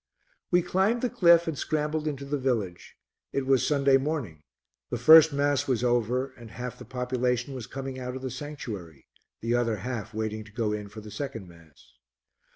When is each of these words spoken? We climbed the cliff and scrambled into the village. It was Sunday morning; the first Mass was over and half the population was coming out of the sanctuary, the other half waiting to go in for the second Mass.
We 0.49 0.63
climbed 0.63 1.03
the 1.03 1.11
cliff 1.11 1.47
and 1.47 1.55
scrambled 1.55 2.07
into 2.07 2.25
the 2.25 2.39
village. 2.39 2.95
It 3.31 3.45
was 3.45 3.67
Sunday 3.67 3.97
morning; 3.97 4.41
the 4.89 4.97
first 4.97 5.31
Mass 5.31 5.67
was 5.67 5.83
over 5.83 6.31
and 6.33 6.49
half 6.49 6.79
the 6.79 6.85
population 6.85 7.53
was 7.53 7.67
coming 7.67 7.99
out 7.99 8.15
of 8.15 8.23
the 8.23 8.31
sanctuary, 8.31 9.05
the 9.41 9.53
other 9.53 9.75
half 9.75 10.11
waiting 10.11 10.43
to 10.43 10.51
go 10.51 10.73
in 10.73 10.89
for 10.89 11.01
the 11.01 11.11
second 11.11 11.47
Mass. 11.47 11.93